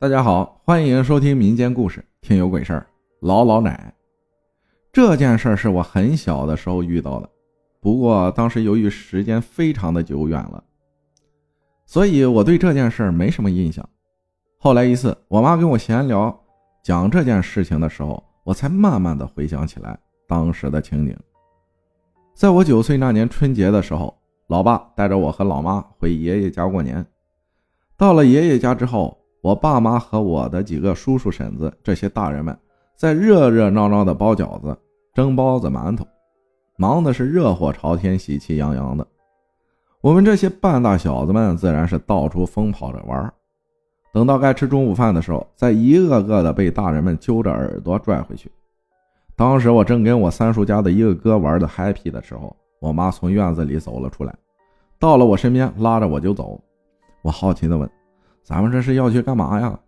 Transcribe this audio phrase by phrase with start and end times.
[0.00, 2.86] 大家好，欢迎收听民间故事，听有鬼事儿。
[3.20, 3.92] 老老奶，
[4.90, 7.28] 这件事是我很小的时候遇到的，
[7.80, 10.64] 不过当时由于时间非常的久远了，
[11.84, 13.86] 所以我对这件事没什么印象。
[14.56, 16.34] 后来一次，我妈跟我闲聊
[16.82, 21.14] 讲这件事情的时候，我才慢慢的回想起来当时的情景。
[22.34, 27.04] 在我九岁那年春节的时候，老爸带着我和老妈回爷爷家过年。
[27.98, 32.56] 到了爷爷家之后，我爸妈和我的几个叔叔婶子这些大人们
[32.96, 34.76] 在热热闹闹的包饺子、
[35.14, 36.06] 蒸包子、馒头，
[36.76, 39.06] 忙的是热火朝天、喜气洋洋的。
[40.02, 43.32] 我们这些半大小子们自然是到处疯跑着玩。
[44.12, 48.50] 等到该吃中午饭的时候，再一个个的被大人们揪着耳朵拽回去。
[49.36, 54.34] 当时我正跟我三叔家的一个哥玩的 happy 的时候，我妈从院子里走了出来，
[54.98, 56.60] 到了我身边，拉着我就走。
[57.22, 57.88] 我好奇的问。
[58.42, 59.78] 咱们这是要去干嘛呀？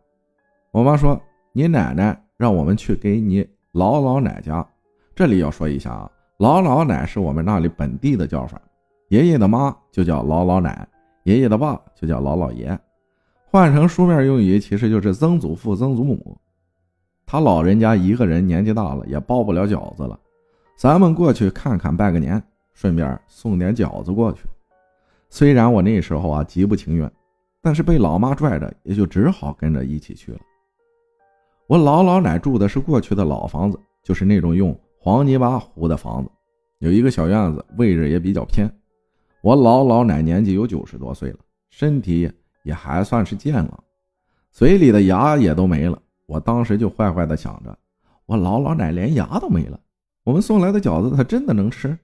[0.71, 1.21] 我妈说
[1.53, 4.67] ：“你奶奶让我们去给你老老奶家。”
[5.15, 8.59] 这里要说一下啊，老老奶是我们那里本地的叫法，
[9.09, 10.89] 爷爷的妈就叫老老奶，
[11.25, 12.79] 爷爷的爸就叫老老爷，
[13.45, 16.39] 换成书面用语其实就是曾祖父、曾祖母。
[17.27, 20.19] 他老人家一个人年纪大了，也包不了饺子了，
[20.77, 24.45] 咱们过去看看拜个年，顺便送点饺子过去。
[25.29, 27.11] 虽然我那时候啊极不情愿。
[27.63, 30.41] 但是被老妈拽着，也就只好跟着一起去了。
[31.69, 36.31] 我老老奶住的是过去的老房子，就是那种用黄泥巴糊的房子，
[36.81, 38.69] 有一个小院子，位置也比较偏。
[39.43, 41.39] 我老老奶年纪有九十多岁了，
[41.71, 42.31] 身体
[42.65, 43.85] 也还算是健朗，
[44.51, 46.01] 嘴里的牙也都没了。
[46.27, 47.79] 我当时就坏坏的想着，
[48.27, 49.79] 我老老奶连牙都没了，
[50.25, 51.97] 我们送来的饺子她真的能吃？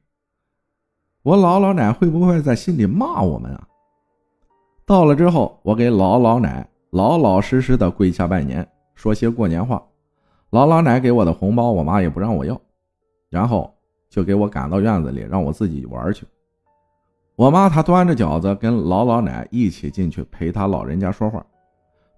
[1.23, 3.69] 我老老奶会不会在心里骂我们啊？
[4.89, 9.83] 到了之后，我给老老奶老老实实的跪下拜年，说些过年话。
[10.49, 12.59] 老老奶给我的红包，我妈也不让我要，
[13.29, 13.71] 然后
[14.09, 16.25] 就给我赶到院子里，让我自己玩去。
[17.37, 21.45] 我妈她端着饺子跟老老奶一起进去陪她老人家说话。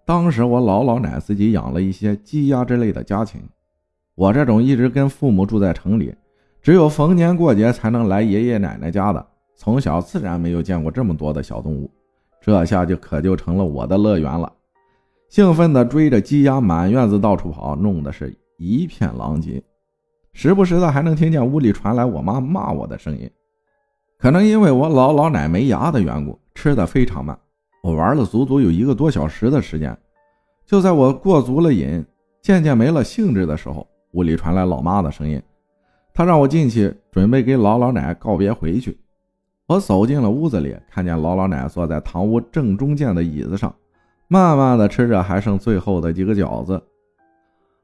[0.04, 3.42] 当时我老老奶自己养了一些鸡鸭之类的家禽，
[4.14, 6.14] 我这种一直跟父母住在城里，
[6.62, 11.90] 只有逢年过节才能来爷爷奶奶家的，从小自然没有见过这么多的小动物。
[12.40, 14.50] 这下就可就成了我的乐园了，
[15.28, 19.62] 兴奋地追着鸡鸭满院子到处跑，弄得是一片狼藉。
[20.32, 23.30] 时不时的还能听见屋里传来我妈骂我的声音。
[24.18, 27.38] 可能因为我老老奶没牙的缘故，吃的非常慢。
[27.82, 29.96] 我玩了足足有一个多小时的时间。
[30.66, 32.04] 就在我过足了瘾，
[32.42, 35.42] 渐渐没了兴致的时候，屋里传来老妈的声音，
[36.14, 38.98] 她让我进去，准备给老老奶告别回去。
[39.70, 43.72] 我走进了屋子里，看见老老奶坐在堂屋正中间的椅子上，
[44.26, 46.82] 慢慢的吃着还剩最后的几个饺子。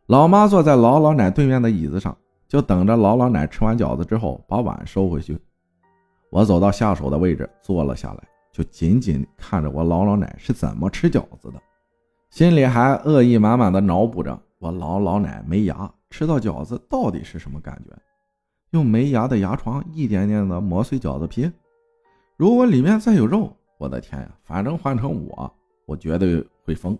[0.07, 2.17] 老妈坐在老老奶对面的椅子上，
[2.49, 5.39] 就等着老老奶吃完饺子之后把碗收回去。
[6.31, 8.19] 我走到下手的位置坐了下来，
[8.53, 11.63] 就紧紧看着我老老奶是怎么吃饺子的，
[12.31, 17.97] 心里还恶意满满的脑补着我老老奶没牙吃到饺子到底是什么感觉，
[18.71, 21.49] 用没牙的牙床一点点的磨碎饺子皮。
[22.37, 24.31] 如果里面再有肉，我的天呀！
[24.43, 25.51] 反正换成我，
[25.87, 26.97] 我绝对会疯。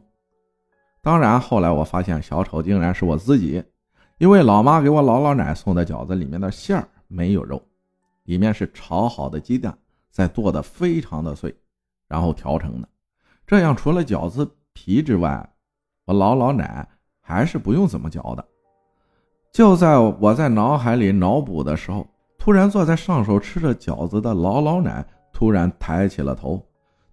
[1.03, 3.63] 当然，后来我发现小丑竟然是我自己，
[4.17, 7.63] 因为老妈给我姥姥奶送的饺子里面的馅儿没有肉，
[8.25, 9.77] 里面是炒好的鸡蛋，
[10.11, 11.55] 再剁的非常的碎，
[12.09, 12.89] 然后调成的。
[13.47, 15.47] 这样除了饺子皮之外，
[16.07, 16.89] 我姥姥奶
[17.21, 18.43] 还是不用怎么嚼的。
[19.53, 22.07] 就在我在脑海里脑补的时候，
[22.39, 25.07] 突然坐在上手吃着饺子的姥姥奶。
[25.37, 26.65] 突然抬起了头，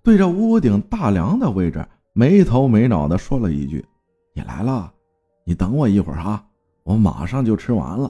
[0.02, 3.86] 对着屋顶大梁的位置没头没脑的说了一句
[4.34, 4.90] ：“你来了，
[5.44, 6.42] 你等我一会儿啊，
[6.84, 8.10] 我马上就吃完了。”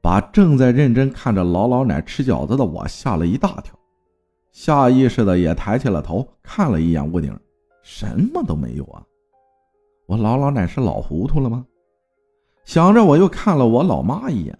[0.00, 3.78] 把正在认真看着老老奶吃饺子的我吓了一大跳，
[4.50, 7.38] 下意识的也抬起了头看了一眼屋顶，
[7.82, 9.04] 什么都没有啊！
[10.06, 11.66] 我老老奶是老糊涂了吗？
[12.64, 14.58] 想着，我又看了我老妈一眼，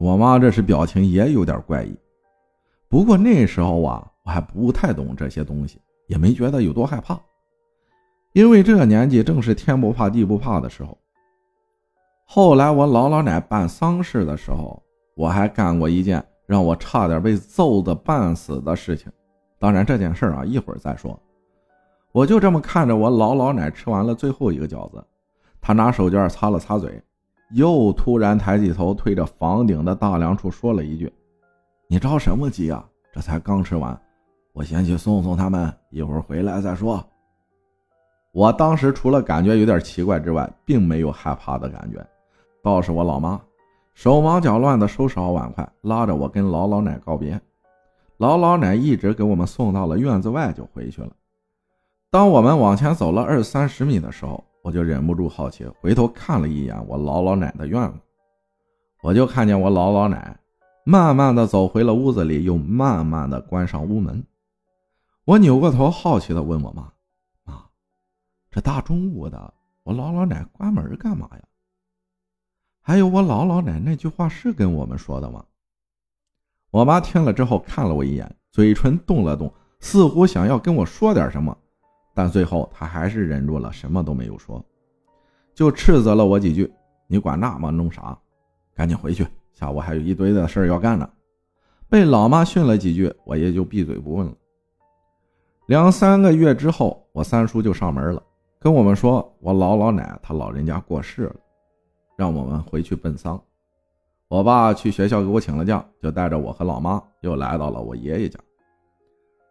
[0.00, 1.94] 我妈这时表情也有点怪异。
[2.88, 7.20] 不过那时候啊，我还不太懂这些东西，也没觉得有多害怕，
[8.32, 10.96] 因为这年纪正是天不怕地不怕的时候。
[12.24, 14.82] 后来我老老奶办丧事的时候，
[15.14, 19.12] 我还干过一件让我差点被揍得半死的事情。
[19.58, 21.18] 当然这件事啊，一会儿再说。
[22.12, 25.04] 我就这么看着我老老奶吃完了最后一个饺子，
[25.60, 27.02] 她拿手绢擦了擦嘴，
[27.52, 31.12] 又突然抬起头，推着房顶的大梁处说了一句。
[31.90, 32.86] 你着什么急啊？
[33.14, 33.98] 这才刚吃完，
[34.52, 37.02] 我先去送送他们，一会儿回来再说。
[38.32, 42.06] 我当时除了感觉有点奇怪之外，并没有害怕的感觉。
[42.62, 43.40] 倒是我老妈，
[43.94, 47.40] 手忙脚乱的收拾好碗筷，拉着我跟老老奶告别。
[48.18, 51.10] 老老奶一直给我们送到了院子外就回去了。
[52.10, 57.98] 当我们往前走了二三十米的时候，我就忍不住好奇，回头看了一眼我老老奶的院子，
[59.02, 60.37] 我就看见我老老奶
[60.88, 64.24] 慢慢的走回了屋子里，又慢慢的关上屋门。
[65.26, 66.90] 我扭过头，好奇的问我妈
[67.44, 67.62] ：“妈，
[68.50, 69.52] 这大中午的，
[69.82, 71.42] 我老老奶关门干嘛呀？
[72.80, 75.44] 还有我老老奶那句话是跟我们说的吗？”
[76.72, 81.54] 我妈听了之后看了我一眼，嘴唇动了动，似乎想要跟我说点什么，
[82.14, 84.64] 但最后她还是忍住了，什么都没有说，
[85.54, 86.72] 就斥责了我几句
[87.08, 88.18] ：“你管那么弄啥？
[88.74, 89.26] 赶紧回去，
[89.58, 91.08] 下午还有一堆的事要干呢。”
[91.90, 94.32] 被老妈训了几句，我也就闭嘴不问了。
[95.66, 98.22] 两三个月之后，我三叔就上门了，
[98.60, 101.36] 跟我们说我老老奶他老人家过世了，
[102.16, 103.42] 让我们回去奔丧。
[104.28, 108.38] 我爸去学校给我请了假，就带着我和老妈又来到了我爷爷家。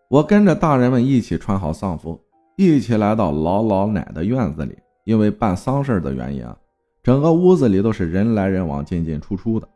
[0.07, 2.17] 我跟着大人们一起穿好丧服，
[2.55, 4.77] 一起来到老老奶的院子里。
[5.05, 6.55] 因为办丧事的原因啊，
[7.01, 9.67] 整个屋子里都是人来人往、进进出出的。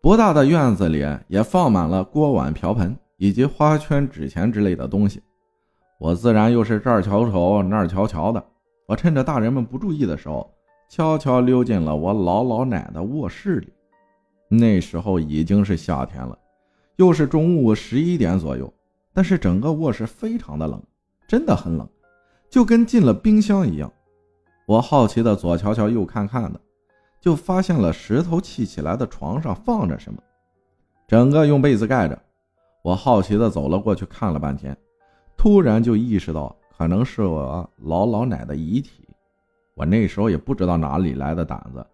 [0.00, 5.20] 不大的院子里也放满了锅碗瓢盆以及花圈、纸钱之类的东西。
[5.98, 8.42] 我自然又是这儿瞧瞅那儿瞧瞧的。
[8.86, 10.48] 我趁着大人们不注意的时候，
[10.88, 13.72] 悄悄溜进了我老老奶的卧室里。
[14.48, 16.38] 那时候已经是夏天了，
[16.96, 18.72] 又是中午十一点左右，
[19.12, 20.82] 但是整个卧室非常的冷，
[21.26, 21.86] 真的很冷，
[22.48, 23.92] 就跟进了冰箱一样。
[24.66, 26.58] 我好奇的左瞧瞧右看看的，
[27.20, 30.18] 就发现了石头砌起来的床上放着什么，
[31.06, 32.18] 整个用被子盖着。
[32.82, 34.76] 我好奇的走了过去看了半天，
[35.36, 39.08] 突然就意识到可能是我老老奶的遗体。
[39.74, 41.86] 我那时候也不知道哪里来的胆子。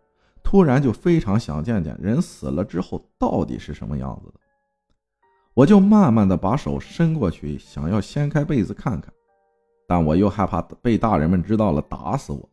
[0.42, 4.34] 突然就非常想见见人死了之后到底是什么样子的，
[5.54, 9.10] 我就慢慢的把手伸过去，想要掀开被子看看，
[9.88, 12.46] 但我又害怕被大人们知道了打死我，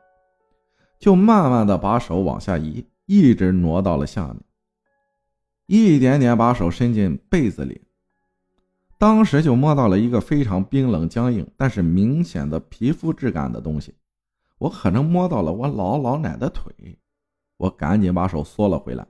[1.01, 4.37] 就慢慢的把手往下移，一直挪到了下面，
[5.65, 7.81] 一点点把手伸进被子里，
[8.99, 13.95] 当时就摸到了一个非常冰冷僵硬，但是明显的皮肤质感的东西，
[14.59, 16.71] 我可能摸到了我老老奶的腿。
[17.57, 19.05] 我赶紧把手缩了回来。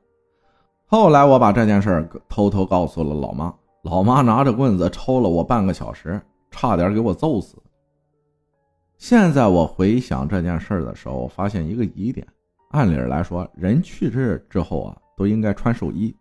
[0.85, 3.53] 后来我把这件事偷偷告诉了老妈，
[3.83, 7.61] 老妈拿着棍子抽了我半个小时，差点给我揍死。
[9.01, 12.25] 现在我回想这件事的时候，发现一个疑点：
[12.69, 16.15] 按理来说，人去世之后啊，都应该穿寿衣，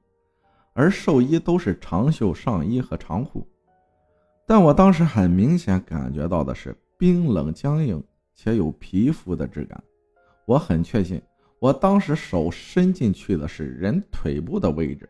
[0.72, 3.46] 而寿衣都是长袖上衣和长裤，
[4.46, 8.02] 但我当时很明显感觉到的是冰冷僵硬
[8.34, 9.78] 且有皮肤的质感，
[10.46, 11.20] 我很确信。
[11.58, 15.06] 我当时手伸进去的是人腿部的位置，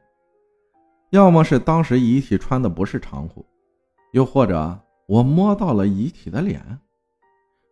[1.10, 3.46] 要么是当时遗体穿的不是长裤，
[4.10, 4.76] 又或者
[5.06, 6.60] 我摸到了遗体的脸。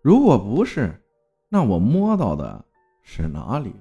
[0.09, 0.99] 如果不是，
[1.51, 2.65] 那我摸到的
[3.03, 3.75] 是哪里？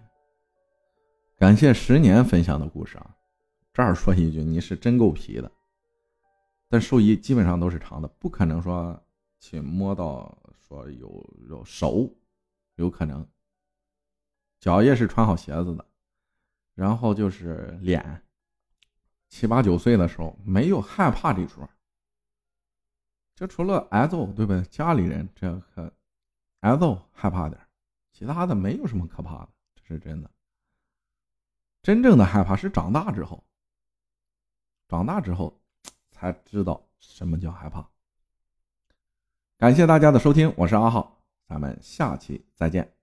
[1.37, 3.15] 感谢十年分享的故事啊！
[3.71, 5.49] 这儿说一句，你是真够皮的。
[6.67, 9.01] 但寿衣基本上都是长的，不可能说
[9.39, 10.37] 去摸到
[10.67, 12.13] 说有有手，
[12.75, 13.25] 有可能。
[14.59, 15.85] 脚也是穿好鞋子的，
[16.75, 18.21] 然后就是脸，
[19.29, 21.69] 七八九岁的时候没有害怕这说，
[23.33, 24.61] 这除了挨揍，对不对？
[24.63, 25.89] 家里人这可
[26.67, 27.57] 挨揍害怕点，
[28.11, 30.29] 其他的没有什么可怕的，这是真的。
[31.81, 33.41] 真正的害怕是长大之后，
[34.89, 35.61] 长大之后
[36.11, 37.89] 才知道什么叫害怕。
[39.57, 42.96] 感谢大家的收听，我是阿浩，咱们下期再见。